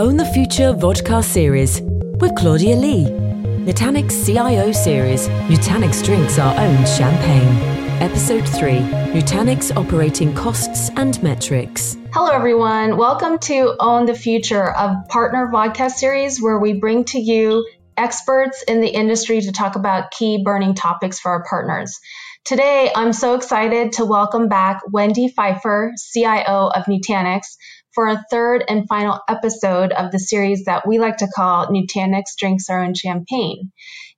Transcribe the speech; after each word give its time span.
Own 0.00 0.16
the 0.16 0.24
Future 0.26 0.72
vodcast 0.74 1.24
series 1.24 1.80
with 2.20 2.32
Claudia 2.36 2.76
Lee. 2.76 3.06
Nutanix 3.66 4.24
CIO 4.24 4.70
series 4.70 5.26
Nutanix 5.48 6.04
drinks 6.04 6.38
our 6.38 6.56
own 6.56 6.86
champagne. 6.86 7.48
Episode 8.00 8.48
3 8.48 8.78
Nutanix 9.10 9.76
operating 9.76 10.32
costs 10.36 10.90
and 10.90 11.20
metrics. 11.20 11.96
Hello, 12.12 12.30
everyone. 12.30 12.96
Welcome 12.96 13.40
to 13.40 13.74
Own 13.80 14.06
the 14.06 14.14
Future, 14.14 14.66
a 14.66 15.02
partner 15.08 15.50
vodcast 15.52 15.94
series 15.94 16.40
where 16.40 16.60
we 16.60 16.74
bring 16.74 17.02
to 17.06 17.18
you 17.18 17.68
experts 17.96 18.62
in 18.62 18.80
the 18.80 18.90
industry 18.90 19.40
to 19.40 19.50
talk 19.50 19.74
about 19.74 20.12
key 20.12 20.44
burning 20.44 20.74
topics 20.74 21.18
for 21.18 21.32
our 21.32 21.44
partners. 21.44 21.98
Today, 22.44 22.90
I'm 22.94 23.12
so 23.12 23.34
excited 23.34 23.92
to 23.94 24.06
welcome 24.06 24.48
back 24.48 24.80
Wendy 24.90 25.26
Pfeiffer, 25.26 25.92
CIO 26.12 26.68
of 26.68 26.84
Nutanix, 26.84 27.40
for 27.98 28.06
a 28.06 28.24
third 28.30 28.62
and 28.68 28.86
final 28.86 29.18
episode 29.28 29.90
of 29.90 30.12
the 30.12 30.20
series 30.20 30.66
that 30.66 30.86
we 30.86 31.00
like 31.00 31.16
to 31.16 31.26
call 31.26 31.66
Nutanix 31.66 32.36
Drinks 32.38 32.70
Our 32.70 32.84
Own 32.84 32.94
Champagne. 32.94 33.72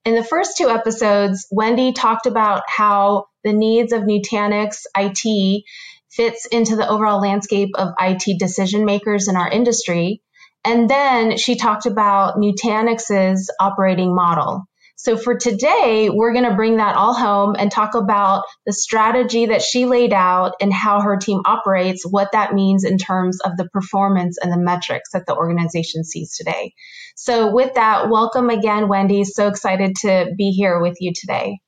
In 0.05 0.15
the 0.15 0.23
first 0.23 0.59
two 0.59 0.69
episodes, 0.69 1.47
Wendy 1.51 1.95
talked 1.95 2.27
about 2.27 2.65
how 2.69 3.29
the 3.43 3.55
needs 3.55 3.95
of 3.95 4.03
Nutanix 4.03 4.83
IT 4.95 5.65
fits 6.11 6.45
into 6.45 6.77
the 6.77 6.87
overall 6.87 7.23
landscape 7.23 7.70
of 7.75 7.95
IT 7.98 8.39
decision 8.39 8.84
makers 8.84 9.29
in 9.29 9.37
our 9.37 9.51
industry. 9.51 10.20
And 10.62 10.91
then 10.91 11.39
she 11.39 11.56
talked 11.56 11.87
about 11.87 12.37
Nutanix's 12.37 13.51
operating 13.59 14.15
model. 14.15 14.67
So 15.03 15.17
for 15.17 15.35
today, 15.35 16.11
we're 16.13 16.35
going 16.35 16.45
to 16.45 16.55
bring 16.55 16.77
that 16.77 16.95
all 16.95 17.15
home 17.15 17.57
and 17.59 17.73
talk 17.73 17.95
about 17.95 18.45
the 18.67 18.73
strategy 18.75 19.47
that 19.47 19.63
she 19.63 19.87
laid 19.87 20.13
out 20.13 20.57
and 20.61 20.71
how 20.71 21.01
her 21.01 21.17
team 21.17 21.41
operates, 21.47 22.05
what 22.05 22.33
that 22.33 22.53
means 22.53 22.85
in 22.85 22.99
terms 22.99 23.41
of 23.41 23.57
the 23.57 23.67
performance 23.73 24.37
and 24.37 24.53
the 24.53 24.59
metrics 24.59 25.13
that 25.15 25.25
the 25.27 25.35
organization 25.35 26.05
sees 26.05 26.37
today. 26.37 26.75
So 27.17 27.51
with 27.51 27.73
that, 27.77 28.11
welcome 28.11 28.51
again, 28.51 28.89
Wendy. 28.89 29.25
So 29.25 29.48
excited 29.48 29.97
to 30.03 30.34
be 30.37 30.51
here 30.51 30.83
with 30.83 30.98
you 31.01 31.14
today. 31.19 31.61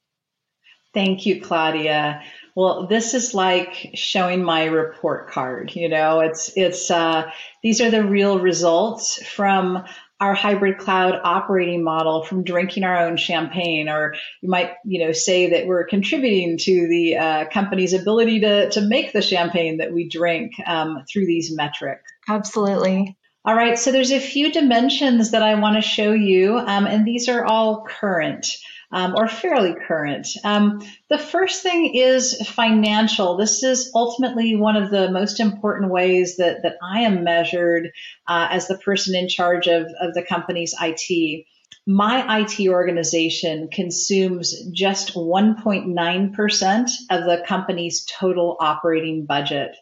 Thank 0.93 1.25
you, 1.25 1.41
Claudia. 1.41 2.23
Well, 2.55 2.87
this 2.87 3.15
is 3.15 3.33
like 3.33 3.93
showing 3.95 4.45
my 4.45 4.65
report 4.65 5.31
card. 5.31 5.75
You 5.75 5.89
know, 5.89 6.21
it's 6.21 6.53
it's 6.55 6.91
uh, 6.91 7.31
these 7.63 7.81
are 7.81 7.91
the 7.91 8.05
real 8.05 8.39
results 8.39 9.25
from 9.27 9.85
our 10.23 10.35
hybrid 10.35 10.79
cloud 10.79 11.21
operating 11.25 11.83
model 11.83 12.23
from 12.23 12.45
drinking 12.45 12.85
our 12.85 12.97
own 12.97 13.17
champagne, 13.17 13.89
or 13.89 14.15
you 14.41 14.49
might, 14.49 14.71
you 14.85 15.05
know, 15.05 15.11
say 15.11 15.51
that 15.51 15.67
we're 15.67 15.85
contributing 15.85 16.57
to 16.59 16.87
the 16.87 17.17
uh, 17.17 17.45
company's 17.51 17.93
ability 17.93 18.39
to, 18.39 18.71
to 18.71 18.81
make 18.83 19.13
the 19.13 19.21
champagne 19.21 19.79
that 19.79 19.93
we 19.93 20.09
drink 20.09 20.53
um, 20.65 21.05
through 21.13 21.27
these 21.27 21.53
metrics. 21.53 22.09
Absolutely. 22.29 23.19
All 23.45 23.57
right, 23.57 23.77
so 23.77 23.91
there's 23.91 24.13
a 24.13 24.21
few 24.21 24.53
dimensions 24.53 25.33
that 25.33 25.43
I 25.43 25.57
want 25.57 25.75
to 25.75 25.83
show 25.83 26.13
you, 26.13 26.57
um, 26.57 26.87
and 26.87 27.05
these 27.05 27.29
are 27.29 27.45
all 27.45 27.85
current 27.85 28.47
um, 28.93 29.15
or 29.17 29.27
fairly 29.27 29.75
current. 29.75 30.29
Um, 30.45 30.83
the 31.09 31.19
first 31.19 31.63
thing 31.63 31.95
is 31.95 32.37
financial. 32.49 33.37
This 33.37 33.63
is 33.63 33.91
ultimately 33.95 34.55
one 34.55 34.77
of 34.77 34.91
the 34.91 35.11
most 35.11 35.41
important 35.41 35.91
ways 35.91 36.37
that, 36.37 36.63
that 36.63 36.77
I 36.83 37.01
am 37.01 37.25
measured 37.25 37.91
uh, 38.29 38.49
as 38.51 38.69
the 38.69 38.79
person 38.79 39.15
in 39.15 39.29
charge 39.29 39.67
of, 39.67 39.87
of 40.01 40.15
the 40.15 40.25
company's 40.29 40.75
IT. 40.81 41.47
My 41.85 42.41
IT 42.41 42.69
organization 42.69 43.69
consumes 43.69 44.55
just 44.71 45.15
1.9% 45.15 46.91
of 47.11 47.25
the 47.25 47.45
company's 47.45 48.05
total 48.05 48.57
operating 48.61 49.27
budget. 49.27 49.77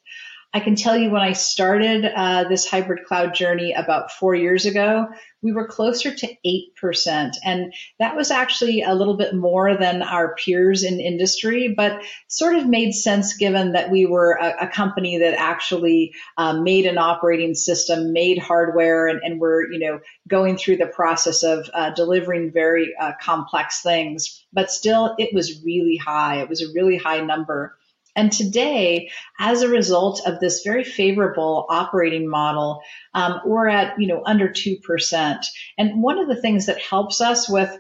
I 0.53 0.59
can 0.59 0.75
tell 0.75 0.97
you 0.97 1.11
when 1.11 1.23
I 1.23 1.33
started 1.33 2.05
uh, 2.05 2.45
this 2.49 2.69
hybrid 2.69 3.05
cloud 3.05 3.35
journey 3.35 3.73
about 3.73 4.11
four 4.11 4.35
years 4.35 4.67
ago, 4.67 5.07
we 5.43 5.53
were 5.53 5.69
closer 5.69 6.13
to 6.13 6.37
8%. 6.83 7.37
And 7.45 7.73
that 8.01 8.17
was 8.17 8.33
actually 8.33 8.83
a 8.83 8.95
little 8.95 9.17
bit 9.17 9.33
more 9.33 9.77
than 9.77 10.03
our 10.03 10.35
peers 10.35 10.83
in 10.83 11.01
industry, 11.01 11.73
but 11.77 12.03
sort 12.27 12.57
of 12.57 12.67
made 12.67 12.93
sense 12.93 13.37
given 13.37 13.73
that 13.73 13.91
we 13.91 14.07
were 14.07 14.33
a, 14.33 14.65
a 14.65 14.69
company 14.69 15.19
that 15.19 15.35
actually 15.39 16.15
um, 16.37 16.65
made 16.65 16.85
an 16.85 16.99
operating 16.99 17.55
system, 17.55 18.13
made 18.13 18.39
hardware, 18.39 19.07
and, 19.07 19.21
and 19.23 19.41
we're, 19.41 19.71
you 19.71 19.79
know, 19.79 20.01
going 20.27 20.57
through 20.57 20.79
the 20.79 20.87
process 20.87 21.45
of 21.45 21.71
uh, 21.73 21.91
delivering 21.91 22.51
very 22.51 22.93
uh, 23.01 23.13
complex 23.23 23.83
things. 23.83 24.45
But 24.53 24.73
still, 24.73 25.15
it 25.17 25.33
was 25.33 25.63
really 25.63 25.97
high. 25.97 26.41
It 26.41 26.49
was 26.49 26.61
a 26.61 26.73
really 26.75 26.97
high 26.97 27.21
number. 27.21 27.77
And 28.21 28.31
today, 28.31 29.11
as 29.39 29.63
a 29.63 29.69
result 29.69 30.21
of 30.27 30.41
this 30.41 30.63
very 30.63 30.85
favorable 30.85 31.65
operating 31.71 32.29
model, 32.29 32.83
um, 33.15 33.41
we're 33.47 33.67
at 33.67 33.99
you 33.99 34.09
know 34.09 34.23
under 34.27 34.53
two 34.53 34.77
percent. 34.77 35.47
And 35.79 36.03
one 36.03 36.19
of 36.19 36.29
the 36.29 36.37
things 36.37 36.67
that 36.67 36.83
helps 36.83 37.23
us 37.23 37.49
with 37.49 37.75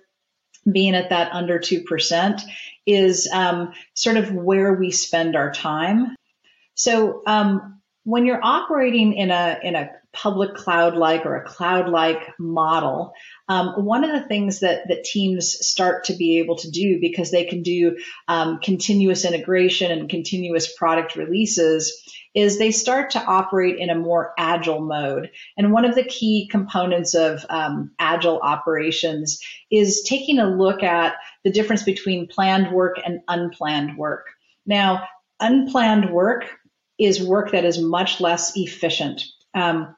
being 0.70 0.94
at 0.94 1.10
that 1.10 1.32
under 1.32 1.58
two 1.58 1.82
percent 1.82 2.40
is 2.86 3.28
um, 3.30 3.74
sort 3.92 4.16
of 4.16 4.32
where 4.32 4.72
we 4.72 4.90
spend 4.92 5.36
our 5.36 5.52
time. 5.52 6.16
So 6.74 7.22
um, 7.26 7.79
when 8.10 8.26
you're 8.26 8.44
operating 8.44 9.12
in 9.12 9.30
a 9.30 9.58
in 9.62 9.76
a 9.76 9.90
public 10.12 10.56
cloud 10.56 10.96
like 10.96 11.24
or 11.24 11.36
a 11.36 11.44
cloud 11.44 11.88
like 11.88 12.28
model, 12.38 13.12
um, 13.48 13.84
one 13.84 14.02
of 14.02 14.10
the 14.10 14.26
things 14.26 14.58
that, 14.60 14.88
that 14.88 15.04
teams 15.04 15.64
start 15.64 16.04
to 16.04 16.14
be 16.14 16.40
able 16.40 16.56
to 16.56 16.70
do 16.70 16.98
because 17.00 17.30
they 17.30 17.44
can 17.44 17.62
do 17.62 17.96
um, 18.26 18.58
continuous 18.58 19.24
integration 19.24 19.92
and 19.92 20.10
continuous 20.10 20.72
product 20.76 21.14
releases 21.14 22.02
is 22.34 22.58
they 22.58 22.72
start 22.72 23.10
to 23.10 23.24
operate 23.24 23.78
in 23.78 23.88
a 23.88 23.94
more 23.94 24.32
agile 24.36 24.80
mode. 24.80 25.30
And 25.56 25.72
one 25.72 25.84
of 25.84 25.94
the 25.94 26.04
key 26.04 26.48
components 26.50 27.14
of 27.14 27.44
um, 27.48 27.92
agile 28.00 28.40
operations 28.40 29.40
is 29.70 30.02
taking 30.02 30.40
a 30.40 30.50
look 30.50 30.82
at 30.82 31.14
the 31.44 31.52
difference 31.52 31.84
between 31.84 32.26
planned 32.26 32.72
work 32.72 32.96
and 33.04 33.20
unplanned 33.28 33.96
work. 33.96 34.26
Now, 34.66 35.04
unplanned 35.40 36.10
work 36.10 36.44
is 37.00 37.22
work 37.22 37.52
that 37.52 37.64
is 37.64 37.80
much 37.80 38.20
less 38.20 38.56
efficient. 38.56 39.24
Um, 39.54 39.96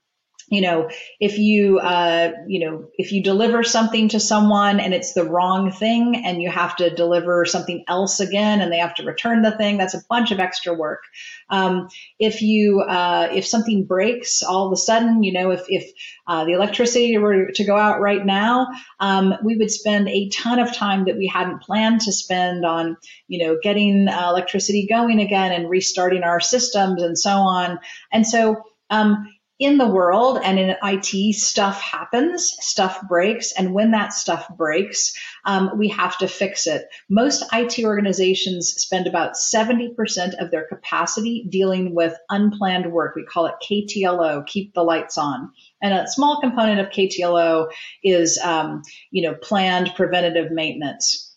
you 0.53 0.61
know, 0.61 0.91
if 1.19 1.39
you, 1.39 1.79
uh, 1.79 2.31
you 2.47 2.61
know, 2.61 2.85
if 2.99 3.11
you 3.11 3.23
deliver 3.23 3.63
something 3.63 4.11
to 4.11 4.21
someone 4.21 4.81
and 4.81 4.93
it's 4.93 5.15
the 5.15 5.25
wrong 5.25 5.73
thing 5.73 6.23
and 6.27 6.43
you 6.43 6.51
have 6.51 6.77
to 6.77 6.95
deliver 6.95 7.47
something 7.47 7.83
else 7.89 8.21
again 8.21 8.61
and 8.61 8.71
they 8.71 8.77
have 8.77 8.95
to 8.97 9.03
return 9.03 9.41
the 9.41 9.57
thing, 9.57 9.79
that's 9.79 9.95
a 9.95 10.03
bunch 10.11 10.31
of 10.31 10.41
extra 10.41 10.75
work. 10.75 11.05
Um, 11.49 11.89
if 12.19 12.43
you, 12.43 12.83
uh, 12.83 13.31
if 13.33 13.47
something 13.47 13.87
breaks 13.87 14.43
all 14.43 14.67
of 14.67 14.73
a 14.75 14.77
sudden, 14.77 15.23
you 15.23 15.33
know, 15.33 15.53
if, 15.53 15.63
if 15.69 15.91
uh, 16.27 16.45
the 16.45 16.53
electricity 16.53 17.17
were 17.17 17.51
to 17.53 17.65
go 17.65 17.79
out 17.79 18.03
right 18.03 18.25
now, 18.25 18.67
um, 19.01 19.33
we 19.43 19.57
would 19.57 19.71
spend 19.71 20.07
a 20.11 20.29
ton 20.29 20.59
of 20.59 20.75
time 20.75 21.07
that 21.07 21.17
we 21.17 21.27
hadn't 21.27 21.63
planned 21.63 22.03
to 22.03 22.13
spend 22.13 22.67
on, 22.67 22.99
you 23.27 23.43
know, 23.43 23.57
getting 23.63 24.07
uh, 24.07 24.29
electricity 24.29 24.87
going 24.87 25.19
again 25.19 25.51
and 25.51 25.71
restarting 25.71 26.25
our 26.25 26.41
systems 26.41 27.03
and 27.03 27.19
so 27.19 27.31
on. 27.31 27.79
And 28.13 28.27
so, 28.27 28.65
um, 28.91 29.27
in 29.63 29.79
the 29.79 29.87
world 29.87 30.41
and 30.43 30.59
in 30.59 30.75
IT, 30.83 31.35
stuff 31.37 31.81
happens, 31.81 32.57
stuff 32.61 33.01
breaks, 33.09 33.53
and 33.53 33.73
when 33.73 33.93
that 33.93 34.13
stuff 34.13 34.47
breaks, 34.57 35.13
um, 35.45 35.79
we 35.79 35.89
have 35.89 36.19
to 36.19 36.27
fix 36.27 36.67
it. 36.67 36.89
Most 37.09 37.45
IT 37.53 37.85
organizations 37.85 38.75
spend 38.77 39.07
about 39.07 39.35
70% 39.35 40.35
of 40.43 40.51
their 40.51 40.67
capacity 40.67 41.47
dealing 41.49 41.95
with 41.95 42.17
unplanned 42.29 42.93
work. 42.93 43.15
We 43.15 43.25
call 43.25 43.47
it 43.47 43.55
KTLO, 43.63 44.47
keep 44.47 44.75
the 44.75 44.83
lights 44.83 45.17
on. 45.17 45.53
And 45.81 45.95
a 45.95 46.11
small 46.11 46.41
component 46.41 46.81
of 46.81 46.89
KTLO 46.89 47.71
is, 48.03 48.39
um, 48.39 48.83
you 49.13 49.23
know, 49.23 49.35
planned 49.35 49.93
preventative 49.95 50.51
maintenance 50.51 51.32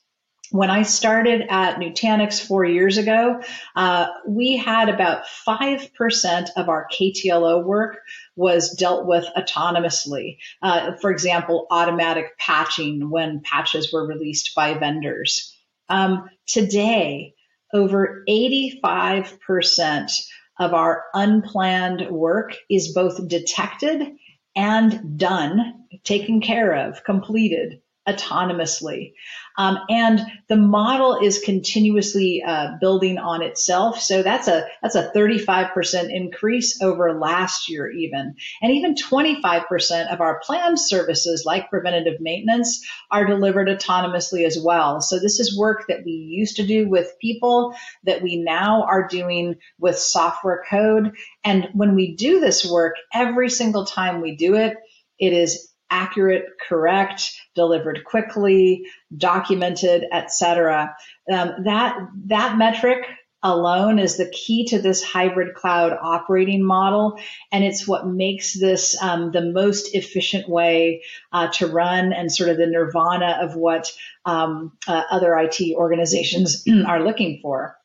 when 0.52 0.70
I 0.70 0.84
started 0.84 1.46
at 1.50 1.78
Nutanix 1.78 2.46
four 2.46 2.66
years 2.66 2.98
ago, 2.98 3.42
uh, 3.76 4.08
we 4.28 4.58
had 4.58 4.90
about 4.90 5.26
5% 5.48 6.50
of 6.56 6.70
our 6.70 6.88
KTLO 6.92 7.64
work 7.64 8.00
was 8.36 8.76
dealt 8.76 9.06
with 9.06 9.26
autonomously. 9.36 10.38
Uh, 10.62 10.96
for 11.02 11.12
example, 11.12 11.68
automatic 11.72 12.38
patching 12.38 13.09
when 13.09 13.42
patches 13.42 13.92
were 13.92 14.08
released 14.08 14.53
by 14.56 14.78
vendors. 14.78 15.58
Um, 15.90 16.30
today, 16.46 17.34
over 17.74 18.24
85% 18.30 20.22
of 20.59 20.74
our 20.74 21.03
unplanned 21.14 22.09
work 22.09 22.56
is 22.70 22.94
both 22.94 23.28
detected 23.28 24.16
and 24.56 25.18
done, 25.18 25.86
taken 26.03 26.40
care 26.40 26.88
of, 26.88 27.03
completed 27.03 27.82
autonomously. 28.07 29.13
Um, 29.57 29.79
and 29.90 30.19
the 30.49 30.57
model 30.57 31.17
is 31.22 31.40
continuously 31.40 32.43
uh, 32.46 32.72
building 32.81 33.17
on 33.17 33.41
itself. 33.41 34.02
So 34.02 34.22
that's 34.22 34.47
a 34.47 34.67
that's 34.81 34.96
a 34.96 35.11
35% 35.16 36.13
increase 36.13 36.81
over 36.81 37.17
last 37.17 37.69
year 37.69 37.90
even. 37.90 38.35
And 38.61 38.72
even 38.73 38.96
25% 38.96 40.13
of 40.13 40.19
our 40.19 40.41
planned 40.43 40.79
services 40.79 41.43
like 41.46 41.69
preventative 41.69 42.19
maintenance 42.19 42.85
are 43.09 43.25
delivered 43.25 43.69
autonomously 43.69 44.46
as 44.46 44.59
well. 44.61 44.99
So 44.99 45.19
this 45.19 45.40
is 45.40 45.57
work 45.57 45.85
that 45.87 46.03
we 46.05 46.11
used 46.11 46.57
to 46.57 46.67
do 46.67 46.90
with 46.90 47.16
people 47.22 47.75
that 48.03 48.22
we 48.22 48.35
now 48.35 48.84
are 48.84 49.07
doing 49.07 49.55
with 49.79 49.97
software 49.97 50.63
code. 50.69 51.13
And 51.46 51.69
when 51.73 51.96
we 51.96 52.16
do 52.16 52.41
this 52.41 52.69
work, 52.69 52.96
every 53.13 53.49
single 53.49 53.85
time 53.85 54.22
we 54.22 54.35
do 54.35 54.55
it, 54.55 54.75
it 55.17 55.31
is 55.31 55.72
accurate, 55.96 56.46
correct, 56.68 57.34
delivered 57.56 58.03
quickly, 58.03 58.86
documented, 59.16 60.03
etc. 60.12 60.96
Um, 61.32 61.64
that 61.64 61.97
that 62.26 62.58
metric 62.58 63.06
alone 63.42 64.00
is 64.00 64.18
the 64.18 64.30
key 64.30 64.66
to 64.66 64.82
this 64.82 65.03
hybrid 65.03 65.53
cloud 65.53 65.97
operating 66.02 66.64
model, 66.64 67.18
and 67.52 67.64
it's 67.64 67.88
what 67.88 68.08
makes 68.08 68.59
this 68.59 69.02
um, 69.02 69.32
the 69.32 69.42
most 69.42 69.96
efficient 69.96 70.50
way 70.50 71.03
uh, 71.32 71.47
to 71.53 71.68
run 71.68 72.12
and 72.12 72.32
sort 72.32 72.50
of 72.50 72.58
the 72.58 72.68
nirvana 72.68 73.40
of 73.41 73.56
what 73.56 73.90
um, 74.26 74.74
uh, 74.88 75.03
other 75.09 75.38
IT 75.38 75.76
organizations 75.76 76.66
are 76.88 77.06
looking 77.06 77.40
for. 77.41 77.78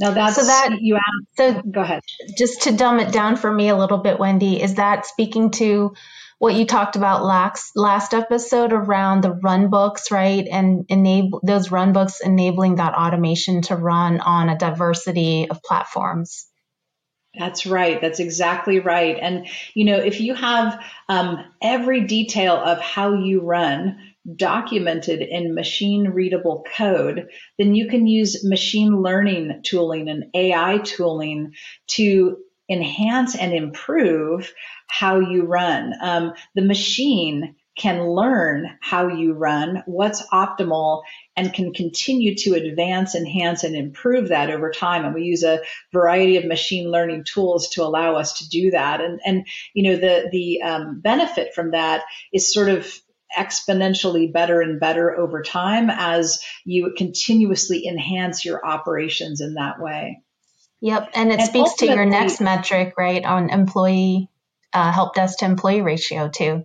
Now 0.00 0.10
that's 0.10 0.36
so 0.36 0.44
that 0.44 0.78
you 0.80 0.96
asked. 0.96 1.36
So 1.36 1.62
go 1.70 1.80
ahead. 1.80 2.02
Just 2.36 2.62
to 2.62 2.72
dumb 2.72 3.00
it 3.00 3.12
down 3.12 3.36
for 3.36 3.52
me 3.52 3.68
a 3.68 3.76
little 3.76 3.98
bit, 3.98 4.18
Wendy, 4.18 4.60
is 4.62 4.74
that 4.74 5.06
speaking 5.06 5.50
to 5.52 5.94
what 6.38 6.54
you 6.54 6.66
talked 6.66 6.96
about 6.96 7.24
last 7.24 7.72
last 7.76 8.12
episode 8.12 8.72
around 8.72 9.22
the 9.22 9.32
run 9.32 9.70
books, 9.70 10.10
right? 10.10 10.46
And 10.46 10.84
enable 10.88 11.40
those 11.42 11.70
run 11.70 11.92
books 11.92 12.20
enabling 12.20 12.76
that 12.76 12.94
automation 12.94 13.62
to 13.62 13.76
run 13.76 14.20
on 14.20 14.48
a 14.48 14.58
diversity 14.58 15.48
of 15.48 15.62
platforms. 15.62 16.46
That's 17.38 17.66
right. 17.66 18.00
That's 18.00 18.20
exactly 18.20 18.80
right. 18.80 19.16
And 19.20 19.46
you 19.74 19.84
know, 19.84 19.98
if 19.98 20.20
you 20.20 20.34
have 20.34 20.82
um, 21.08 21.44
every 21.62 22.02
detail 22.02 22.54
of 22.56 22.80
how 22.80 23.14
you 23.14 23.42
run 23.42 23.98
documented 24.34 25.20
in 25.20 25.54
machine 25.54 26.08
readable 26.08 26.64
code, 26.76 27.28
then 27.58 27.74
you 27.74 27.88
can 27.88 28.06
use 28.06 28.44
machine 28.44 29.02
learning 29.02 29.60
tooling 29.62 30.08
and 30.08 30.24
AI 30.34 30.78
tooling 30.78 31.52
to 31.88 32.38
enhance 32.68 33.36
and 33.36 33.52
improve 33.52 34.52
how 34.88 35.20
you 35.20 35.44
run. 35.44 35.92
Um, 36.00 36.32
the 36.54 36.62
machine 36.62 37.54
can 37.76 38.08
learn 38.08 38.78
how 38.80 39.08
you 39.08 39.34
run, 39.34 39.82
what's 39.86 40.26
optimal, 40.28 41.02
and 41.36 41.52
can 41.52 41.74
continue 41.74 42.34
to 42.34 42.54
advance, 42.54 43.14
enhance, 43.14 43.64
and 43.64 43.76
improve 43.76 44.28
that 44.28 44.50
over 44.50 44.70
time. 44.70 45.04
And 45.04 45.14
we 45.14 45.24
use 45.24 45.42
a 45.42 45.60
variety 45.92 46.38
of 46.38 46.46
machine 46.46 46.90
learning 46.90 47.24
tools 47.24 47.68
to 47.70 47.82
allow 47.82 48.16
us 48.16 48.38
to 48.38 48.48
do 48.48 48.70
that. 48.70 49.02
And, 49.02 49.20
and 49.26 49.46
you 49.74 49.90
know, 49.90 49.96
the, 49.96 50.28
the 50.32 50.62
um, 50.62 51.00
benefit 51.00 51.54
from 51.54 51.72
that 51.72 52.04
is 52.32 52.52
sort 52.52 52.70
of 52.70 52.90
exponentially 53.36 54.32
better 54.32 54.62
and 54.62 54.80
better 54.80 55.14
over 55.14 55.42
time 55.42 55.90
as 55.90 56.40
you 56.64 56.94
continuously 56.96 57.86
enhance 57.86 58.44
your 58.44 58.64
operations 58.64 59.42
in 59.42 59.54
that 59.54 59.80
way. 59.80 60.22
Yep. 60.80 61.10
And 61.14 61.32
it 61.32 61.40
and 61.40 61.48
speaks 61.48 61.74
to 61.76 61.86
your 61.86 62.04
next 62.04 62.40
metric, 62.40 62.94
right, 62.98 63.24
on 63.24 63.50
employee 63.50 64.28
uh, 64.72 64.92
help 64.92 65.14
desk 65.14 65.38
to 65.38 65.46
employee 65.46 65.82
ratio, 65.82 66.28
too. 66.28 66.64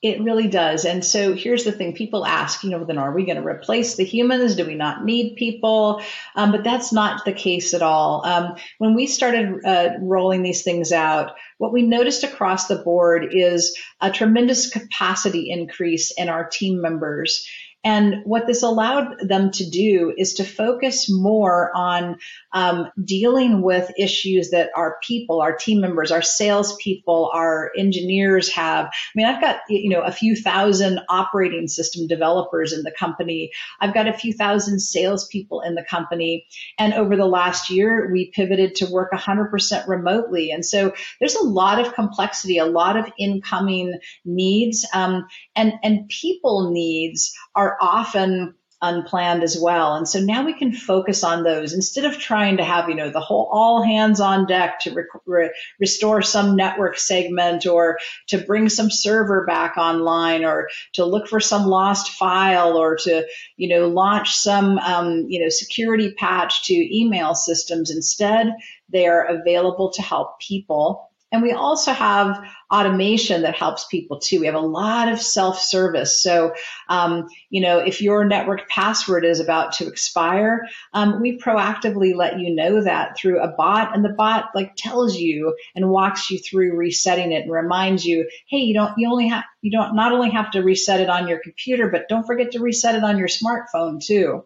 It 0.00 0.22
really 0.22 0.46
does. 0.46 0.84
And 0.84 1.04
so 1.04 1.34
here's 1.34 1.64
the 1.64 1.72
thing 1.72 1.92
people 1.92 2.24
ask, 2.24 2.62
you 2.62 2.70
know, 2.70 2.84
then 2.84 2.98
are 2.98 3.12
we 3.12 3.24
going 3.24 3.36
to 3.36 3.44
replace 3.44 3.96
the 3.96 4.04
humans? 4.04 4.54
Do 4.54 4.64
we 4.64 4.76
not 4.76 5.04
need 5.04 5.34
people? 5.34 6.00
Um, 6.36 6.52
but 6.52 6.62
that's 6.62 6.92
not 6.92 7.24
the 7.24 7.32
case 7.32 7.74
at 7.74 7.82
all. 7.82 8.24
Um, 8.24 8.54
when 8.78 8.94
we 8.94 9.08
started 9.08 9.64
uh, 9.64 9.94
rolling 10.00 10.44
these 10.44 10.62
things 10.62 10.92
out, 10.92 11.32
what 11.58 11.72
we 11.72 11.82
noticed 11.82 12.24
across 12.24 12.66
the 12.66 12.76
board 12.76 13.28
is 13.32 13.76
a 14.00 14.10
tremendous 14.10 14.70
capacity 14.70 15.50
increase 15.50 16.12
in 16.12 16.28
our 16.28 16.48
team 16.48 16.80
members. 16.80 17.46
And 17.84 18.22
what 18.24 18.46
this 18.46 18.62
allowed 18.62 19.14
them 19.20 19.52
to 19.52 19.70
do 19.70 20.12
is 20.16 20.34
to 20.34 20.44
focus 20.44 21.08
more 21.08 21.70
on 21.74 22.18
um, 22.52 22.90
dealing 23.02 23.62
with 23.62 23.90
issues 23.96 24.50
that 24.50 24.70
our 24.74 24.98
people, 25.02 25.40
our 25.40 25.56
team 25.56 25.80
members, 25.80 26.10
our 26.10 26.20
salespeople, 26.20 27.30
our 27.32 27.70
engineers 27.78 28.50
have. 28.52 28.86
I 28.86 28.90
mean, 29.14 29.26
I've 29.26 29.40
got 29.40 29.60
you 29.68 29.90
know 29.90 30.02
a 30.02 30.10
few 30.10 30.34
thousand 30.34 31.00
operating 31.08 31.68
system 31.68 32.08
developers 32.08 32.72
in 32.72 32.82
the 32.82 32.90
company. 32.90 33.52
I've 33.80 33.94
got 33.94 34.08
a 34.08 34.12
few 34.12 34.32
thousand 34.32 34.80
salespeople 34.80 35.60
in 35.60 35.76
the 35.76 35.84
company, 35.84 36.46
and 36.78 36.94
over 36.94 37.16
the 37.16 37.26
last 37.26 37.70
year, 37.70 38.10
we 38.12 38.32
pivoted 38.32 38.74
to 38.76 38.86
work 38.86 39.12
100% 39.12 39.86
remotely. 39.86 40.50
And 40.50 40.64
so 40.64 40.92
there's 41.20 41.36
a 41.36 41.44
lot 41.48 41.84
of 41.84 41.94
complexity, 41.94 42.58
a 42.58 42.66
lot 42.66 42.96
of 42.96 43.10
incoming 43.18 43.98
needs, 44.24 44.86
um, 44.92 45.26
and 45.56 45.74
and 45.82 46.08
people 46.08 46.70
needs 46.70 47.32
are 47.54 47.76
often 47.80 48.54
unplanned 48.80 49.42
as 49.42 49.58
well. 49.60 49.96
And 49.96 50.08
so 50.08 50.20
now 50.20 50.44
we 50.44 50.54
can 50.54 50.72
focus 50.72 51.24
on 51.24 51.42
those 51.42 51.72
instead 51.72 52.04
of 52.04 52.18
trying 52.18 52.58
to 52.58 52.64
have, 52.64 52.88
you 52.88 52.94
know, 52.94 53.10
the 53.10 53.20
whole 53.20 53.48
all 53.52 53.82
hands 53.82 54.20
on 54.20 54.46
deck 54.46 54.80
to 54.80 54.92
re- 54.92 55.04
re- 55.26 55.54
restore 55.80 56.22
some 56.22 56.54
network 56.54 56.96
segment 56.96 57.66
or 57.66 57.98
to 58.28 58.38
bring 58.38 58.68
some 58.68 58.90
server 58.90 59.44
back 59.46 59.76
online 59.76 60.44
or 60.44 60.68
to 60.92 61.04
look 61.04 61.26
for 61.26 61.40
some 61.40 61.66
lost 61.66 62.12
file 62.12 62.76
or 62.76 62.96
to, 62.96 63.26
you 63.56 63.68
know, 63.68 63.88
launch 63.88 64.34
some, 64.34 64.78
um, 64.78 65.26
you 65.28 65.42
know, 65.42 65.48
security 65.48 66.12
patch 66.12 66.64
to 66.66 66.96
email 66.96 67.34
systems. 67.34 67.90
Instead, 67.90 68.54
they 68.88 69.06
are 69.06 69.24
available 69.24 69.90
to 69.90 70.02
help 70.02 70.38
people 70.40 71.07
and 71.30 71.42
we 71.42 71.52
also 71.52 71.92
have 71.92 72.42
automation 72.72 73.42
that 73.42 73.54
helps 73.54 73.86
people 73.86 74.18
too. 74.18 74.40
We 74.40 74.46
have 74.46 74.54
a 74.54 74.60
lot 74.60 75.08
of 75.08 75.20
self 75.20 75.58
service. 75.58 76.22
So, 76.22 76.54
um, 76.88 77.28
you 77.50 77.60
know, 77.60 77.78
if 77.78 78.00
your 78.00 78.24
network 78.24 78.68
password 78.68 79.24
is 79.24 79.40
about 79.40 79.72
to 79.74 79.86
expire, 79.86 80.66
um, 80.94 81.20
we 81.20 81.38
proactively 81.38 82.14
let 82.14 82.38
you 82.38 82.54
know 82.54 82.82
that 82.82 83.16
through 83.16 83.40
a 83.40 83.48
bot, 83.48 83.94
and 83.94 84.04
the 84.04 84.14
bot 84.16 84.50
like 84.54 84.74
tells 84.76 85.16
you 85.16 85.54
and 85.74 85.90
walks 85.90 86.30
you 86.30 86.38
through 86.38 86.76
resetting 86.76 87.32
it 87.32 87.42
and 87.42 87.52
reminds 87.52 88.04
you, 88.04 88.28
hey, 88.48 88.58
you 88.58 88.74
don't, 88.74 88.92
you 88.96 89.10
only 89.10 89.28
have, 89.28 89.44
you 89.60 89.70
don't 89.70 89.94
not 89.94 90.12
only 90.12 90.30
have 90.30 90.50
to 90.52 90.62
reset 90.62 91.00
it 91.00 91.10
on 91.10 91.28
your 91.28 91.40
computer, 91.40 91.88
but 91.90 92.08
don't 92.08 92.26
forget 92.26 92.52
to 92.52 92.60
reset 92.60 92.94
it 92.94 93.04
on 93.04 93.18
your 93.18 93.28
smartphone 93.28 94.02
too. 94.02 94.44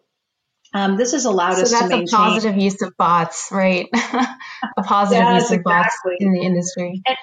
Um, 0.73 0.97
this 0.97 1.11
has 1.11 1.25
allowed 1.25 1.55
so 1.55 1.61
us 1.63 1.71
to 1.71 1.87
maintain. 1.87 2.07
a 2.07 2.11
positive 2.11 2.57
use 2.57 2.81
of 2.81 2.97
bots, 2.97 3.49
right? 3.51 3.87
a 3.93 4.83
positive 4.83 5.23
yes, 5.23 5.43
use 5.43 5.51
of 5.51 5.59
exactly. 5.59 6.13
bots 6.13 6.17
in 6.19 6.33
the 6.33 6.41
industry. 6.41 7.01
And 7.05 7.17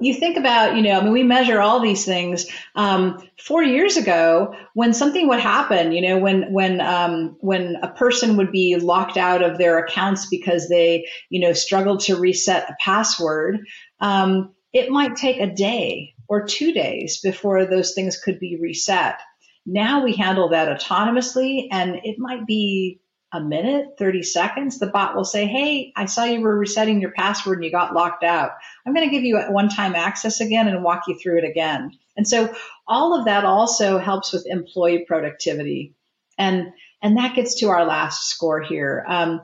you 0.00 0.14
think 0.14 0.36
about, 0.36 0.76
you 0.76 0.82
know, 0.82 0.98
I 0.98 1.04
mean, 1.04 1.12
we 1.12 1.22
measure 1.22 1.60
all 1.60 1.80
these 1.80 2.04
things. 2.04 2.46
Um, 2.74 3.22
four 3.38 3.62
years 3.62 3.96
ago, 3.96 4.54
when 4.74 4.92
something 4.92 5.28
would 5.28 5.40
happen, 5.40 5.92
you 5.92 6.02
know, 6.02 6.18
when 6.18 6.52
when 6.52 6.80
um, 6.80 7.36
when 7.40 7.76
a 7.82 7.88
person 7.88 8.36
would 8.36 8.50
be 8.50 8.76
locked 8.76 9.16
out 9.16 9.42
of 9.42 9.58
their 9.58 9.78
accounts 9.78 10.26
because 10.26 10.68
they, 10.68 11.06
you 11.30 11.40
know, 11.40 11.52
struggled 11.52 12.00
to 12.00 12.16
reset 12.16 12.68
a 12.70 12.76
password, 12.80 13.60
um, 14.00 14.52
it 14.72 14.90
might 14.90 15.16
take 15.16 15.38
a 15.38 15.54
day 15.54 16.14
or 16.28 16.46
two 16.46 16.72
days 16.72 17.20
before 17.20 17.66
those 17.66 17.92
things 17.94 18.18
could 18.18 18.40
be 18.40 18.58
reset. 18.60 19.20
Now 19.66 20.04
we 20.04 20.14
handle 20.14 20.50
that 20.50 20.68
autonomously 20.68 21.68
and 21.70 22.00
it 22.04 22.18
might 22.18 22.46
be 22.46 23.00
a 23.32 23.40
minute, 23.40 23.96
30 23.98 24.22
seconds. 24.22 24.78
The 24.78 24.86
bot 24.86 25.16
will 25.16 25.24
say, 25.24 25.46
Hey, 25.46 25.92
I 25.96 26.04
saw 26.04 26.24
you 26.24 26.40
were 26.40 26.56
resetting 26.56 27.00
your 27.00 27.10
password 27.10 27.58
and 27.58 27.64
you 27.64 27.70
got 27.70 27.94
locked 27.94 28.22
out. 28.22 28.52
I'm 28.86 28.94
going 28.94 29.08
to 29.08 29.14
give 29.14 29.24
you 29.24 29.38
one 29.48 29.68
time 29.68 29.94
access 29.96 30.40
again 30.40 30.68
and 30.68 30.84
walk 30.84 31.02
you 31.08 31.18
through 31.18 31.38
it 31.38 31.44
again. 31.44 31.90
And 32.16 32.28
so 32.28 32.54
all 32.86 33.18
of 33.18 33.24
that 33.24 33.44
also 33.44 33.98
helps 33.98 34.32
with 34.32 34.46
employee 34.46 35.04
productivity. 35.08 35.94
And, 36.38 36.72
and 37.02 37.16
that 37.16 37.34
gets 37.34 37.56
to 37.56 37.70
our 37.70 37.84
last 37.84 38.28
score 38.28 38.60
here. 38.60 39.04
Um, 39.08 39.40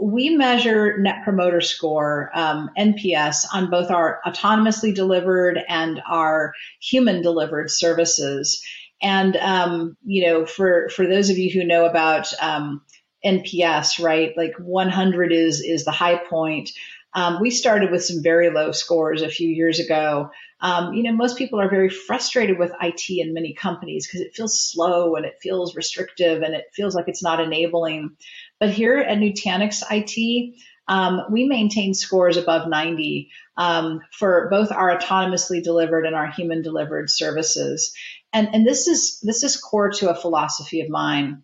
we 0.00 0.30
measure 0.30 0.98
net 0.98 1.22
promoter 1.22 1.60
score 1.60 2.30
um, 2.34 2.68
nps 2.76 3.46
on 3.52 3.70
both 3.70 3.92
our 3.92 4.20
autonomously 4.26 4.92
delivered 4.92 5.58
and 5.68 6.02
our 6.08 6.52
human 6.80 7.22
delivered 7.22 7.70
services 7.70 8.60
and 9.04 9.36
um, 9.36 9.96
you 10.02 10.26
know, 10.26 10.46
for 10.46 10.88
for 10.88 11.06
those 11.06 11.28
of 11.28 11.36
you 11.36 11.50
who 11.52 11.62
know 11.62 11.84
about 11.84 12.32
um, 12.40 12.80
NPS, 13.24 14.02
right? 14.02 14.32
Like 14.36 14.54
100 14.58 15.30
is 15.30 15.60
is 15.60 15.84
the 15.84 15.90
high 15.92 16.16
point. 16.16 16.70
Um, 17.12 17.38
we 17.40 17.50
started 17.50 17.92
with 17.92 18.02
some 18.02 18.22
very 18.22 18.50
low 18.50 18.72
scores 18.72 19.22
a 19.22 19.28
few 19.28 19.48
years 19.48 19.78
ago. 19.78 20.30
Um, 20.60 20.94
you 20.94 21.02
know, 21.02 21.12
most 21.12 21.36
people 21.36 21.60
are 21.60 21.68
very 21.68 21.90
frustrated 21.90 22.58
with 22.58 22.72
IT 22.80 23.04
in 23.08 23.34
many 23.34 23.52
companies 23.52 24.06
because 24.06 24.22
it 24.22 24.34
feels 24.34 24.58
slow 24.58 25.14
and 25.14 25.26
it 25.26 25.38
feels 25.40 25.76
restrictive 25.76 26.42
and 26.42 26.54
it 26.54 26.64
feels 26.72 26.94
like 26.94 27.06
it's 27.06 27.22
not 27.22 27.40
enabling. 27.40 28.16
But 28.58 28.70
here 28.70 28.98
at 28.98 29.18
Nutanix 29.18 29.82
IT, 29.90 30.54
um, 30.88 31.22
we 31.30 31.46
maintain 31.46 31.94
scores 31.94 32.36
above 32.36 32.68
90 32.68 33.30
um, 33.56 34.00
for 34.10 34.48
both 34.50 34.72
our 34.72 34.98
autonomously 34.98 35.62
delivered 35.62 36.06
and 36.06 36.16
our 36.16 36.26
human 36.26 36.62
delivered 36.62 37.10
services 37.10 37.94
and, 38.34 38.48
and 38.52 38.66
this 38.66 38.88
is 38.88 39.20
this 39.20 39.42
is 39.42 39.56
core 39.56 39.90
to 39.90 40.10
a 40.10 40.14
philosophy 40.14 40.80
of 40.80 40.90
mine. 40.90 41.42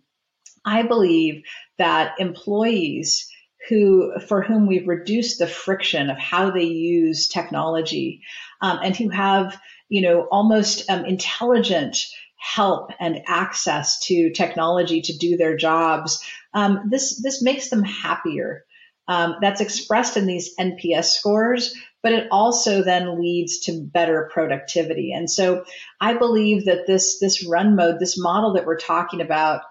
I 0.64 0.82
believe 0.82 1.44
that 1.78 2.14
employees 2.18 3.30
who 3.68 4.18
for 4.26 4.42
whom 4.42 4.66
we've 4.66 4.88
reduced 4.88 5.38
the 5.38 5.46
friction 5.46 6.10
of 6.10 6.18
how 6.18 6.50
they 6.50 6.64
use 6.64 7.28
technology 7.28 8.22
um, 8.60 8.80
and 8.82 8.96
who 8.96 9.08
have 9.08 9.58
you 9.88 10.02
know 10.02 10.22
almost 10.30 10.90
um, 10.90 11.04
intelligent 11.04 12.06
help 12.36 12.90
and 12.98 13.22
access 13.26 14.00
to 14.00 14.30
technology 14.30 15.02
to 15.02 15.16
do 15.16 15.36
their 15.36 15.56
jobs 15.56 16.22
um, 16.54 16.88
this 16.90 17.22
this 17.22 17.42
makes 17.42 17.68
them 17.68 17.84
happier 17.84 18.64
um, 19.08 19.36
that's 19.40 19.60
expressed 19.60 20.16
in 20.16 20.26
these 20.26 20.56
nps 20.56 21.04
scores 21.04 21.74
but 22.02 22.12
it 22.12 22.28
also 22.30 22.82
then 22.82 23.20
leads 23.20 23.60
to 23.60 23.82
better 23.82 24.28
productivity. 24.32 25.12
And 25.12 25.30
so 25.30 25.64
I 26.00 26.14
believe 26.14 26.64
that 26.64 26.86
this, 26.86 27.18
this 27.18 27.46
run 27.46 27.76
mode, 27.76 27.98
this 27.98 28.18
model 28.18 28.54
that 28.54 28.66
we're 28.66 28.78
talking 28.78 29.20
about 29.20 29.62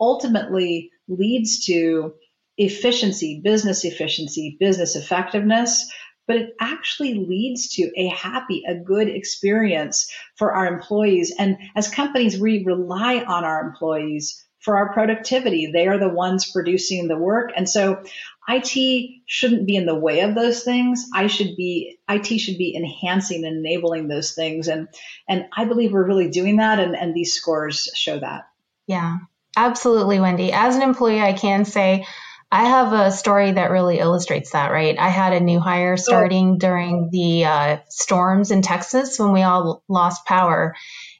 ultimately 0.00 0.90
leads 1.08 1.64
to 1.66 2.14
efficiency, 2.56 3.40
business 3.42 3.84
efficiency, 3.84 4.56
business 4.60 4.96
effectiveness, 4.96 5.90
but 6.26 6.36
it 6.36 6.54
actually 6.60 7.14
leads 7.14 7.74
to 7.76 7.90
a 7.96 8.08
happy, 8.08 8.62
a 8.68 8.74
good 8.74 9.08
experience 9.08 10.12
for 10.36 10.52
our 10.52 10.66
employees. 10.66 11.34
And 11.38 11.56
as 11.74 11.88
companies, 11.88 12.38
we 12.38 12.64
rely 12.64 13.24
on 13.26 13.44
our 13.44 13.66
employees 13.66 14.44
for 14.60 14.76
our 14.76 14.92
productivity. 14.92 15.70
They 15.72 15.86
are 15.86 15.98
the 15.98 16.08
ones 16.08 16.50
producing 16.50 17.08
the 17.08 17.16
work. 17.16 17.52
And 17.56 17.68
so 17.68 18.02
IT 18.48 19.22
shouldn't 19.26 19.66
be 19.66 19.76
in 19.76 19.86
the 19.86 19.94
way 19.94 20.20
of 20.20 20.34
those 20.34 20.62
things. 20.62 21.06
I 21.14 21.26
should 21.26 21.56
be, 21.56 21.98
IT 22.08 22.38
should 22.38 22.58
be 22.58 22.74
enhancing 22.74 23.44
and 23.44 23.58
enabling 23.58 24.08
those 24.08 24.32
things. 24.32 24.68
And, 24.68 24.88
and 25.28 25.46
I 25.56 25.64
believe 25.64 25.92
we're 25.92 26.06
really 26.06 26.30
doing 26.30 26.56
that. 26.56 26.80
And, 26.80 26.96
and 26.96 27.14
these 27.14 27.34
scores 27.34 27.90
show 27.94 28.18
that. 28.18 28.48
Yeah, 28.86 29.18
absolutely, 29.56 30.18
Wendy. 30.18 30.52
As 30.52 30.76
an 30.76 30.82
employee, 30.82 31.20
I 31.20 31.34
can 31.34 31.64
say 31.64 32.06
I 32.50 32.64
have 32.64 32.94
a 32.94 33.12
story 33.12 33.52
that 33.52 33.70
really 33.70 33.98
illustrates 33.98 34.52
that, 34.52 34.72
right? 34.72 34.98
I 34.98 35.08
had 35.08 35.34
a 35.34 35.40
new 35.40 35.60
hire 35.60 35.98
starting 35.98 36.56
during 36.56 37.10
the 37.10 37.44
uh, 37.44 37.76
storms 37.88 38.50
in 38.50 38.62
Texas 38.62 39.18
when 39.18 39.32
we 39.32 39.42
all 39.42 39.82
lost 39.86 40.24
power. 40.24 40.74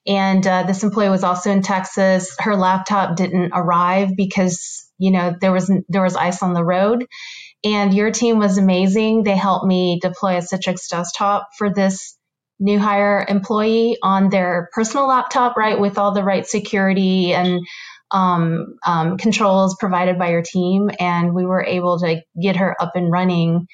And 0.09 0.47
uh, 0.47 0.63
this 0.63 0.83
employee 0.83 1.11
was 1.11 1.23
also 1.23 1.51
in 1.51 1.63
Texas. 1.63 2.35
Her 2.39 2.57
laptop 2.57 3.17
didn't 3.17 3.53
arrive 3.55 4.17
because, 4.17 4.91
you 4.99 5.11
know, 5.11 5.37
there 5.39 5.53
was 5.53 5.71
there 5.89 6.03
was 6.03 6.17
ice 6.17 6.43
on 6.43 6.55
the 6.55 6.65
road. 6.65 7.07
And 7.65 7.93
your 7.93 8.11
team 8.11 8.39
was 8.39 8.57
amazing. 8.57 9.25
They 9.25 9.37
helped 9.37 9.67
me 9.67 9.99
deploy 10.01 10.37
a 10.37 10.41
Citrix 10.41 10.89
desktop 10.89 11.49
for 11.59 11.73
this 11.73 12.17
new 12.59 12.79
hire 12.79 13.25
employee 13.29 13.99
on 14.03 14.31
their 14.31 14.69
personal 14.73 15.07
laptop, 15.07 15.57
right, 15.57 15.79
with 15.79 15.99
all 15.99 16.13
the 16.13 16.25
right 16.25 16.47
security 16.47 17.33
and 17.35 17.61
um, 18.11 18.77
um, 18.87 19.19
controls 19.19 19.77
provided 19.79 20.19
by 20.19 20.31
your 20.31 20.43
team, 20.43 20.91
and 20.99 21.35
we 21.35 21.45
were 21.45 21.65
able 21.65 21.99
to 22.01 22.23
get 22.41 22.57
her 22.57 22.75
up 22.81 22.93
and 22.95 23.13
running 23.13 23.67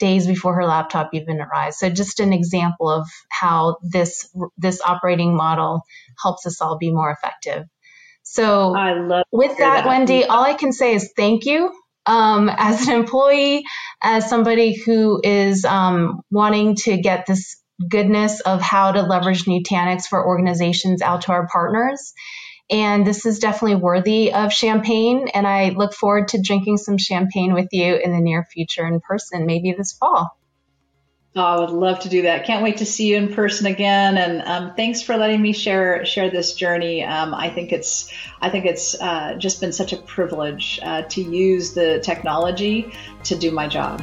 days 0.00 0.26
before 0.26 0.54
her 0.54 0.64
laptop 0.64 1.10
even 1.12 1.40
arrived. 1.40 1.74
So 1.74 1.88
just 1.88 2.18
an 2.18 2.32
example 2.32 2.90
of 2.90 3.08
how 3.28 3.76
this 3.82 4.28
this 4.58 4.80
operating 4.84 5.36
model 5.36 5.82
helps 6.20 6.46
us 6.46 6.60
all 6.60 6.78
be 6.78 6.90
more 6.90 7.10
effective. 7.10 7.66
So 8.22 8.74
I 8.74 8.94
love 8.94 9.24
with 9.30 9.58
that, 9.58 9.84
that, 9.84 9.86
Wendy, 9.86 10.24
all 10.24 10.42
I 10.42 10.54
can 10.54 10.72
say 10.72 10.94
is 10.94 11.12
thank 11.16 11.44
you. 11.46 11.72
Um, 12.06 12.50
as 12.56 12.88
an 12.88 12.94
employee, 12.94 13.64
as 14.02 14.28
somebody 14.28 14.74
who 14.74 15.20
is 15.22 15.64
um, 15.64 16.22
wanting 16.30 16.74
to 16.76 16.96
get 16.96 17.26
this 17.26 17.60
goodness 17.88 18.40
of 18.40 18.60
how 18.60 18.92
to 18.92 19.02
leverage 19.02 19.44
Nutanix 19.44 20.06
for 20.06 20.26
organizations 20.26 21.02
out 21.02 21.22
to 21.22 21.32
our 21.32 21.46
partners. 21.46 22.12
And 22.70 23.06
this 23.06 23.26
is 23.26 23.38
definitely 23.40 23.76
worthy 23.76 24.32
of 24.32 24.52
champagne. 24.52 25.28
And 25.34 25.46
I 25.46 25.70
look 25.70 25.92
forward 25.92 26.28
to 26.28 26.40
drinking 26.40 26.76
some 26.76 26.98
champagne 26.98 27.52
with 27.52 27.68
you 27.72 27.96
in 27.96 28.12
the 28.12 28.20
near 28.20 28.44
future 28.44 28.86
in 28.86 29.00
person, 29.00 29.46
maybe 29.46 29.74
this 29.76 29.92
fall. 29.92 30.30
Oh, 31.36 31.42
I 31.42 31.60
would 31.60 31.70
love 31.70 32.00
to 32.00 32.08
do 32.08 32.22
that. 32.22 32.44
Can't 32.44 32.62
wait 32.62 32.78
to 32.78 32.86
see 32.86 33.06
you 33.06 33.16
in 33.16 33.32
person 33.32 33.66
again. 33.66 34.18
And 34.18 34.42
um, 34.42 34.74
thanks 34.74 35.00
for 35.00 35.16
letting 35.16 35.40
me 35.40 35.52
share 35.52 36.04
share 36.04 36.28
this 36.28 36.54
journey. 36.54 37.04
Um, 37.04 37.34
I 37.34 37.50
think 37.50 37.70
it's 37.70 38.12
I 38.40 38.50
think 38.50 38.66
it's 38.66 39.00
uh, 39.00 39.36
just 39.38 39.60
been 39.60 39.72
such 39.72 39.92
a 39.92 39.96
privilege 39.96 40.80
uh, 40.82 41.02
to 41.02 41.22
use 41.22 41.72
the 41.72 42.00
technology 42.00 42.92
to 43.24 43.36
do 43.36 43.52
my 43.52 43.68
job. 43.68 44.00